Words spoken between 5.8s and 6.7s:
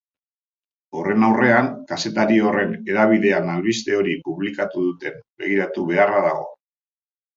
beharra dago.